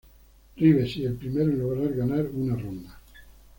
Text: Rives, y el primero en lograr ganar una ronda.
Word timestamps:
Rives, 0.57 0.97
y 0.97 1.05
el 1.05 1.13
primero 1.13 1.51
en 1.51 1.59
lograr 1.59 1.93
ganar 1.93 2.25
una 2.33 2.55
ronda. 2.55 2.97